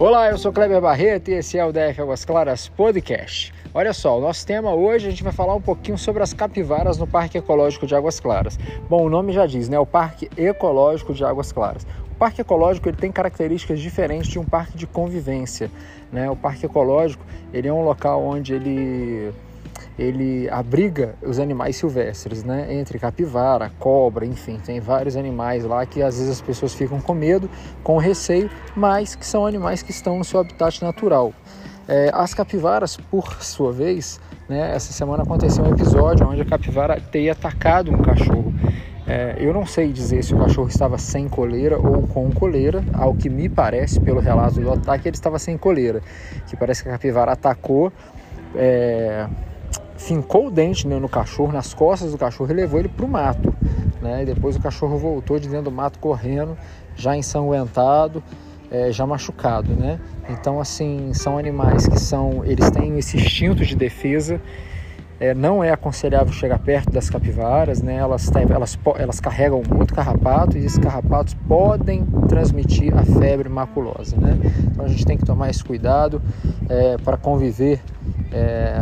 [0.00, 3.52] Olá, eu sou Kleber Barreto e esse é o DF Águas Claras Podcast.
[3.74, 6.98] Olha só, o nosso tema hoje a gente vai falar um pouquinho sobre as capivaras
[6.98, 8.56] no Parque Ecológico de Águas Claras.
[8.88, 9.76] Bom, o nome já diz, né?
[9.76, 11.84] O Parque Ecológico de Águas Claras.
[12.12, 15.68] O Parque Ecológico ele tem características diferentes de um parque de convivência,
[16.12, 16.30] né?
[16.30, 19.34] O Parque Ecológico ele é um local onde ele
[19.98, 22.72] ele abriga os animais silvestres, né?
[22.72, 27.14] Entre capivara, cobra, enfim, tem vários animais lá que às vezes as pessoas ficam com
[27.14, 27.50] medo,
[27.82, 31.32] com receio, mas que são animais que estão no seu habitat natural.
[31.88, 37.00] É, as capivaras, por sua vez, né, essa semana aconteceu um episódio onde a capivara
[37.00, 38.54] teria atacado um cachorro.
[39.06, 43.14] É, eu não sei dizer se o cachorro estava sem coleira ou com coleira, ao
[43.14, 46.02] que me parece, pelo relato do ataque, ele estava sem coleira,
[46.46, 47.90] que parece que a capivara atacou.
[48.54, 49.26] É,
[50.08, 53.08] fincou o dente né, no cachorro, nas costas do cachorro e levou ele para o
[53.08, 53.54] mato.
[54.00, 54.22] Né?
[54.22, 56.56] E depois o cachorro voltou de dentro do mato correndo,
[56.96, 58.22] já ensanguentado,
[58.70, 59.74] é, já machucado.
[59.74, 60.00] Né?
[60.30, 64.40] Então, assim, são animais que são, eles têm esse instinto de defesa.
[65.20, 67.96] É, não é aconselhável chegar perto das capivaras, né?
[67.96, 74.16] elas, elas, elas carregam muito carrapato e esses carrapatos podem transmitir a febre maculosa.
[74.16, 74.38] Né?
[74.70, 76.22] Então a gente tem que tomar esse cuidado
[76.68, 77.80] é, para conviver
[78.32, 78.78] é,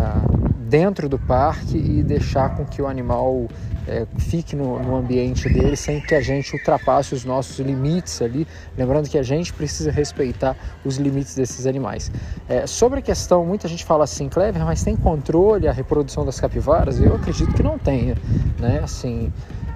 [0.69, 3.47] dentro do parque e deixar com que o animal
[3.87, 8.47] é, fique no, no, ambiente dele sem que a gente ultrapasse os nossos limites ali.
[8.77, 12.11] Lembrando que a gente precisa respeitar os limites desses animais.
[12.49, 16.41] É, sobre a questão, muita gente fala assim, Clever, mas tem controle a reprodução das
[16.41, 17.01] capivaras?
[17.01, 18.17] Eu acredito que não tenha,
[18.59, 18.81] né?
[18.83, 19.33] Assim,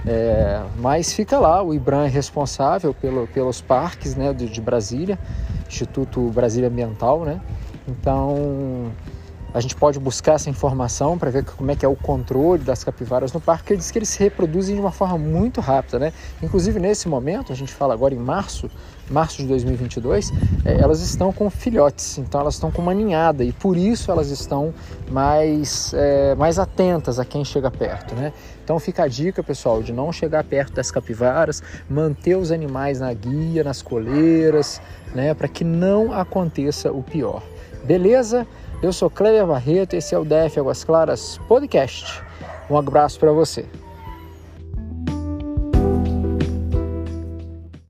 [0.06, 5.18] é, mas fica lá, o IBRAM é responsável pelo, pelos parques né, de, de Brasília,
[5.68, 7.40] Instituto Brasília Ambiental, né?
[7.86, 8.90] Então
[9.52, 12.84] a gente pode buscar essa informação para ver como é que é o controle das
[12.84, 13.72] capivaras no parque.
[13.72, 16.12] Ele diz que eles se reproduzem de uma forma muito rápida, né?
[16.42, 18.70] Inclusive nesse momento, a gente fala agora em março,
[19.10, 20.32] março de 2022,
[20.64, 24.30] é, elas estão com filhotes, então elas estão com uma ninhada e por isso elas
[24.30, 24.72] estão
[25.10, 28.32] mais, é, mais atentas a quem chega perto, né?
[28.62, 33.12] Então fica a dica, pessoal, de não chegar perto das capivaras, manter os animais na
[33.12, 34.80] guia, nas coleiras,
[35.12, 35.34] né?
[35.34, 37.42] Para que não aconteça o pior.
[37.84, 38.46] Beleza?
[38.82, 42.22] Eu sou Cleber Barreto, esse é o DF Águas Claras Podcast.
[42.70, 43.66] Um abraço para você.